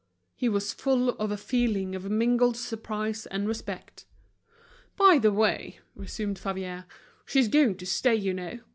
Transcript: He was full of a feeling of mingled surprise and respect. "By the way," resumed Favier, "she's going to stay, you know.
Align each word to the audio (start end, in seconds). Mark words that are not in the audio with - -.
He 0.35 0.49
was 0.49 0.73
full 0.73 1.09
of 1.11 1.29
a 1.29 1.37
feeling 1.37 1.93
of 1.93 2.09
mingled 2.09 2.57
surprise 2.57 3.27
and 3.27 3.47
respect. 3.47 4.07
"By 4.97 5.19
the 5.19 5.31
way," 5.31 5.77
resumed 5.93 6.39
Favier, 6.39 6.87
"she's 7.23 7.47
going 7.47 7.77
to 7.77 7.85
stay, 7.85 8.15
you 8.15 8.33
know. 8.33 8.61